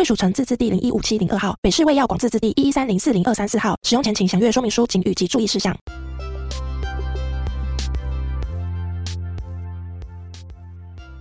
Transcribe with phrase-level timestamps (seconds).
[0.00, 3.78] 贵属城自治地零一五七零二号，北市卫药广自治地一一三零四零二三四号。
[3.82, 5.76] 使用前请详阅说明书、警语及注意事项。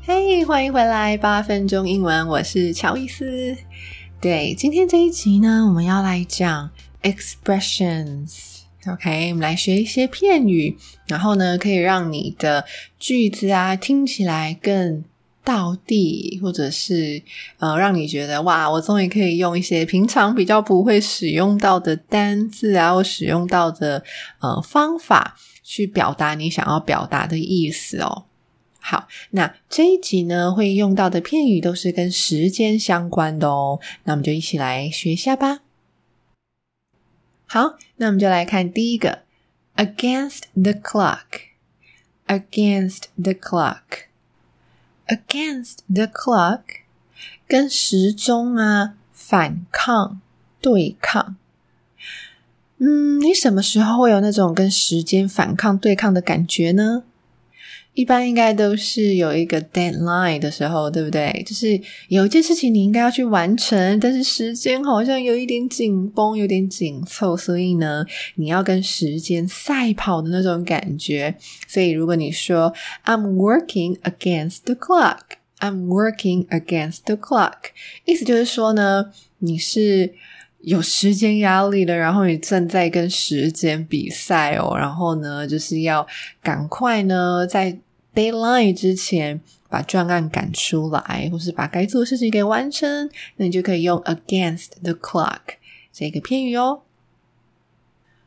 [0.02, 3.54] 嘿欢迎回来，八分钟英文，我是乔伊斯。
[4.22, 6.70] 对，今天这一集呢，我们要来讲
[7.02, 8.60] expressions。
[8.88, 12.64] OK，我们来学一些片语，然后呢，可以让你的
[12.98, 15.04] 句子啊听起来更
[15.50, 17.24] 道地，或者是
[17.58, 24.04] 呃，让你觉得哇，我终于可以用一些平常比较不会使用到的单字啊，或使用到的
[24.42, 28.26] 呃方法去表达你想要表达的意思哦。
[28.80, 33.80] 好，那这一集呢，会用到的片语都是跟时间相关的哦。
[34.04, 35.62] 那我们就一起来学一下吧。
[37.48, 39.24] 好，那我们就来看第一个
[39.76, 44.09] ，against the clock，against the clock。
[45.10, 46.62] Against the clock，
[47.48, 50.22] 跟时钟啊反抗
[50.62, 51.36] 对抗。
[52.78, 57.04] 嗯，你什么时候会有那种跟时间反抗对抗的感觉呢？
[58.00, 61.44] 一般应该都是有一个 deadline 的时候，对不对？
[61.46, 71.36] 就是有一件事情你应该要去完成，但是时间好像有一点紧绷，有点紧凑，所以呢，你要跟时间赛跑的那种感觉。
[71.68, 75.20] 所以如果你说 I'm working against the clock,
[75.60, 77.72] I'm working against the clock，
[78.06, 80.14] 意思就是说呢，你是
[80.62, 86.08] 有时间压力的，然后你正在跟时间比赛哦，然后呢，就是要
[86.42, 87.78] 赶快呢在
[88.20, 95.56] deadline 之前把专案赶出来，或是把该做的事情给完成，那你就可以用 against the clock
[95.94, 96.82] 这个片语哦。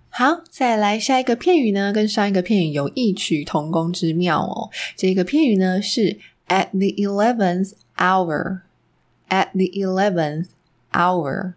[0.09, 4.71] 好，再来下一个片语呢，跟上一个片语有异曲同工之妙哦。
[4.97, 10.47] 这个片语呢是 at the eleventh hour，at the eleventh
[10.93, 11.53] hour，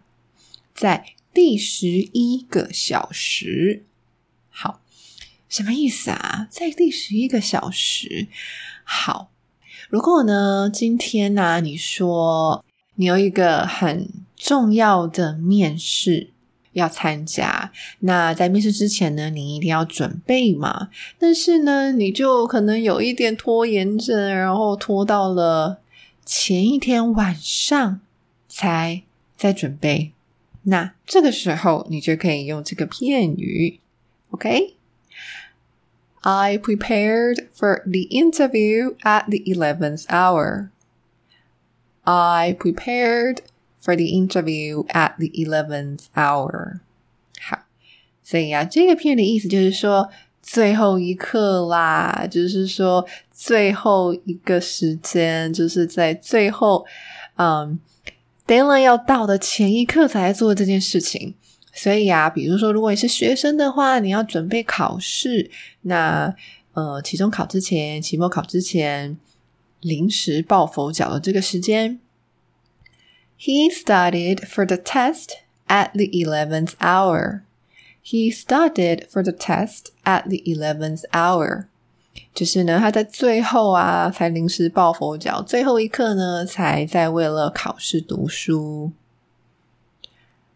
[0.74, 3.82] 在第十一个小时。
[4.50, 4.80] 好。
[5.48, 6.48] 什么意思啊？
[6.50, 8.28] 在第十一个小时。
[8.84, 9.30] 好，
[9.88, 12.64] 如果呢，今天呢、你说
[12.96, 16.30] 你有一个很重要的面试
[16.72, 20.90] 要参加，那在面试之前呢，你一定要准备嘛。
[21.18, 25.80] 但是呢，你就可能有一点拖延症，然后拖到了
[26.24, 28.00] 前一天晚上
[28.48, 29.02] 才
[29.36, 30.12] 在准备。
[30.64, 33.80] 那这个时候，你就可以用这个片语
[34.30, 34.75] ，OK
[36.25, 40.69] ，OK？I prepared for the interview at the eleventh hour.
[42.03, 43.41] I prepared
[43.79, 46.79] for the interview at the eleventh hour.
[47.39, 47.63] 好，
[48.23, 50.09] 所以啊，这个片的意思就是说
[50.41, 56.85] 最后一刻啦，就是说最后一个时间，就是在最后，
[57.37, 57.79] 嗯，
[58.45, 61.35] deadline 要到的前一刻才做这件事情。
[61.76, 65.50] 所以啊，比如说，如果你是学生的话，你要准备考试，
[65.82, 66.34] 那
[66.72, 69.18] 呃，期中考之前、期末考之前，
[69.80, 72.00] 临时抱佛脚的这个时间。
[73.38, 75.32] He studied for the test
[75.66, 77.42] at the eleventh hour.
[78.02, 81.66] He studied for the test at the eleventh hour.
[82.34, 88.92] 就是呢，他在最后啊，才临时抱佛脚，最后一刻呢，才在为了考试读书。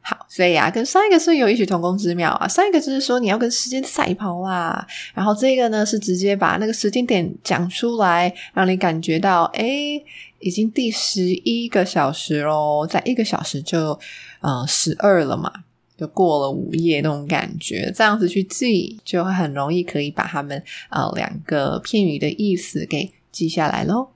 [0.03, 2.49] 好，所以啊，跟上一个是有异曲同工之妙啊。
[2.49, 4.85] 上一个就是说你要跟时间赛跑啦，
[5.15, 10.03] 然后这个呢是直接把那个时间点讲出来，让你感觉到，诶，
[10.39, 13.99] 已经第十一个小时咯，在一个小时就
[14.41, 15.53] 呃十二了嘛，
[15.99, 24.13] 就过了午夜那种感觉，这样子去记就很容易可以把他们呃两个片语的意思给记下来咯。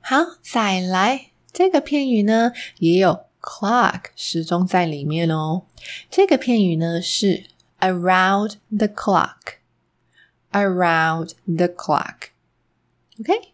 [0.00, 2.50] 好，再来这个片语呢
[2.80, 3.27] 也有。
[3.40, 5.62] Clock 时钟在里面哦。
[6.10, 7.44] 这个片语呢是
[7.80, 8.86] around the
[10.52, 12.30] clock，around the clock。
[13.20, 13.52] OK，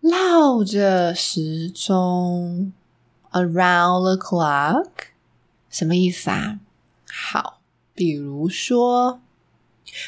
[0.00, 2.72] 绕着时钟
[3.32, 4.90] ，around the clock，
[5.70, 6.60] 什么意思啊？
[7.10, 7.60] 好，
[7.94, 9.20] 比如说，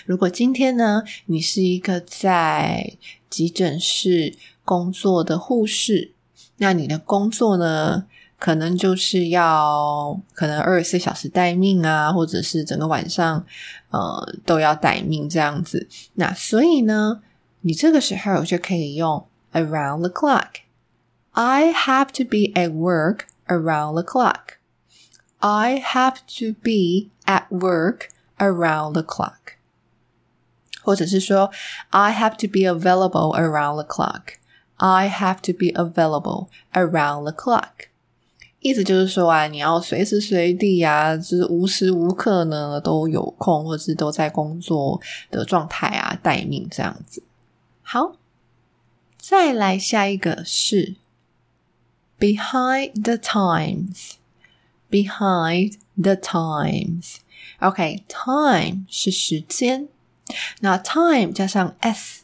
[0.04, 2.96] 如果今天呢，你是一个在
[3.30, 6.12] 急诊室工作的护士。
[6.58, 8.06] 那你的工作呢，
[8.39, 13.45] 可能就是要可能二十四小时待命啊，或者是整个晚上
[13.91, 15.87] 呃都要待命这样子。
[16.15, 17.21] 那所以呢，
[17.61, 24.57] 你这个时候就可以用 around the clock。I have to be at work around the clock.
[25.39, 29.55] I have to be at work around the clock.
[30.83, 31.51] 或者是说，
[31.91, 34.39] I have to be available around the clock.
[34.77, 37.89] I have to be available around the clock.
[38.66, 47.22] 意思就是说啊，你要随时随地啊，就是无时无刻呢都有空，或是都在工作的状态啊，待命这样子。
[47.82, 48.16] 好，
[49.16, 50.96] 再来下一个是
[52.18, 54.14] behind the times。
[54.88, 57.16] behind the times。
[57.58, 59.88] OK，time、是时间。
[60.60, 62.22] 那 time 加上 s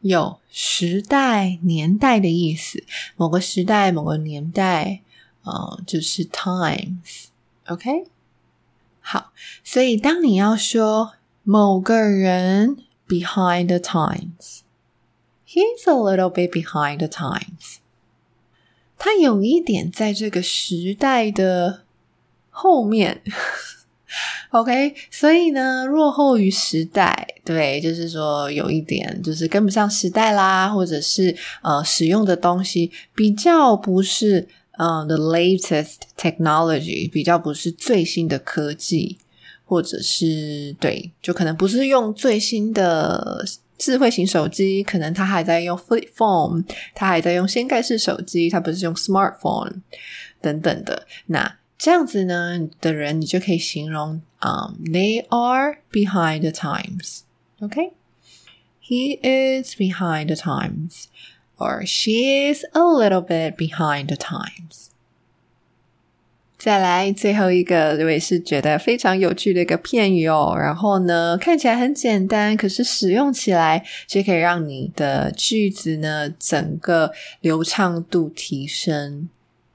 [0.00, 2.84] 有时代、年代的意思。
[3.16, 5.00] 某个时代、某个年代，
[5.46, 7.26] 呃，就是 times。
[7.68, 8.04] OK，
[9.00, 9.32] 好，
[9.64, 12.76] 所以当你要说某个人
[13.08, 17.76] behind the times，he's a little bit behind the times。
[18.98, 21.84] 他有一点在这个时代的
[22.50, 23.22] 后面。
[24.50, 39.18] OK，所以呢，落后于时代，对，就是说有一点就是跟不上时代啦，或者是呃，使用的东西比较不是呃，the latest technology，比较不是最新的科技，
[39.64, 43.44] 或者是对，就可能不是用最新的
[43.78, 46.64] 智慧型手机，可能他还在用 flip phone，
[46.94, 49.80] 他还在用掀盖式手机，他不是用 smartphone
[50.40, 51.58] 等等的那。
[51.78, 57.20] 这样子呢的人，你就可以形容，嗯、，they are behind the times。
[57.60, 61.04] OK，he、is behind the times
[61.58, 64.86] or she is a little bit behind the times。
[66.58, 70.56] 再来最后一个，我也是觉得非常有趣的一个片语哦。
[70.58, 79.28] 然后呢，看起来很简单，可是使用起来却可以让你的句子呢整个流畅度提升。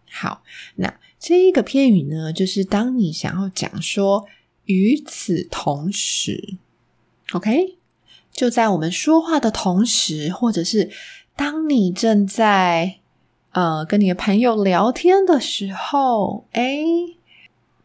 [0.09, 0.43] 好，
[0.75, 0.93] 那。
[1.23, 4.25] 这一个片语呢，就是当你想要讲说
[4.65, 6.55] 与此同时
[7.33, 7.77] ，OK，
[8.31, 10.89] 就在我们说话的同时，或者是
[11.35, 12.95] 当你正在
[13.51, 16.83] 呃跟你的朋友聊天的时候，哎，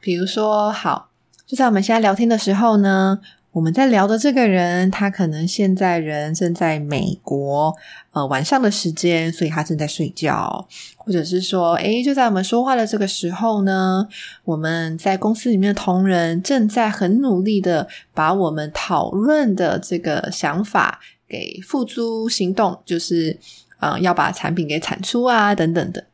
[0.00, 1.08] 比如说，好，
[1.46, 3.20] 就在我们现在聊天的时候呢。
[3.52, 7.74] 我们在聊的这个人，他可能现在人正在美国，
[8.12, 10.68] 呃，晚上的时间，所以他正在睡觉，
[10.98, 14.06] 或者是说，诶，就在我们说话的这个时候呢，
[14.44, 23.38] 我们在公司里面的同仁正在很努力的把我们讨论的这个想法给付诸行动，就是，
[23.78, 26.06] 呃，要把产品给产出啊，等等的。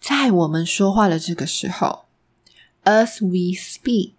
[0.00, 2.06] 在我们说话的这个时候
[2.84, 4.12] ，as we speak。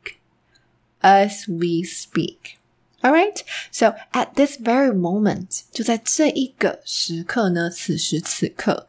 [1.00, 2.57] As we speak,
[3.03, 3.44] all right.
[3.71, 8.88] So at this very moment，就在这一个时刻呢，此时此刻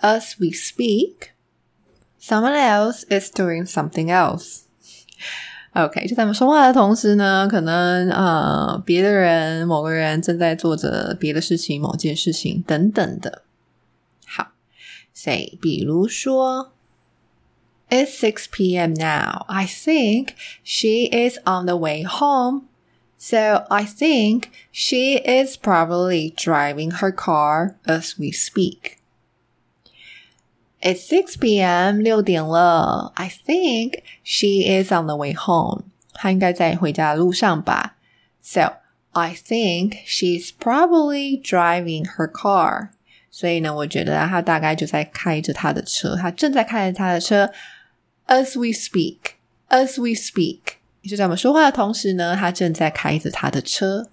[0.00, 1.30] ，as we speak,
[2.22, 4.60] someone else is doing something else.
[5.73, 13.43] OK，就在我们说话的同时呢，可能呃，别的人，某个人正在做着别的事情，某件事情等等的。
[14.25, 14.51] 好，
[15.13, 16.71] 所以比如说。
[17.89, 18.93] It's 6 p.m.
[18.95, 19.45] now.
[19.47, 20.29] I think
[20.63, 22.63] she is on the way home.
[23.19, 28.97] So I think she is probably driving her car as we speak.
[30.81, 32.01] It's 6 p.m.
[32.01, 33.13] 六点了.
[33.15, 35.83] I think she is on the way home.
[36.13, 37.95] 她应该在回家的路上吧.
[38.41, 38.73] So
[39.11, 42.89] I think she's probably driving her car.
[43.31, 47.51] 所以呢，我觉得她大概就在开着她的车，她正在开着她的车。
[48.27, 49.35] As we speak,
[49.69, 50.77] as we speak，
[51.07, 54.09] 就在我们说话的同时呢，他正在开着他的车。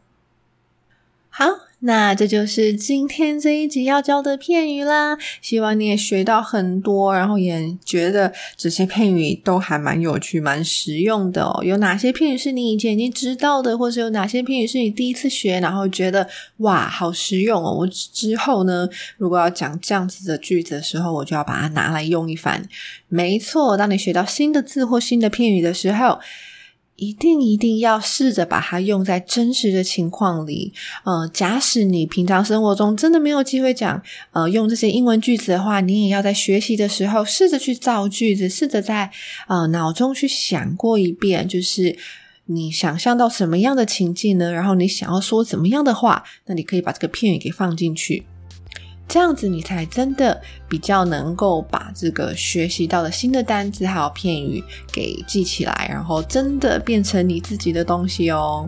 [1.29, 1.47] 好。
[1.80, 11.64] 那这就是今天这一集要教的片语啦，希望你也学到很多，然后也觉得这些片语都还蛮有趣、蛮实用的哦。
[11.64, 16.28] 有哪些片语是你以前已经知道的，或是有哪些片语是你第一次学，然后觉得
[16.58, 17.72] 哇，好实用哦！
[17.72, 22.68] 我之后呢，如果要讲这样子的句子的时候，我就要把它拿来用一番。
[23.10, 26.20] 没错，当你学到新的字或新的片语的时候。
[26.96, 30.72] 一定一定要试着把它用在真实的情况里。
[31.04, 39.12] 呃，假使你平常生活中真的没有机会讲，呃，用这些英文句子的话，你也要在学习的时候试着去造句子，试着在
[39.48, 41.98] 呃脑中去想过一遍，就是
[42.46, 44.52] 你想象到什么样的情境呢？
[44.52, 48.24] 然后你想要说怎么样的话，那你可以把这个片语给放进去。
[49.08, 58.68] 这样子你才真的比较能够把这个学习到的新的单词还有片语给记起来，然后真的变成你自己的东西哦。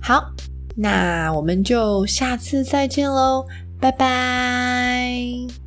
[0.00, 0.30] 好，
[0.76, 3.46] 那我们就下次再见喽，
[3.80, 5.63] 拜拜。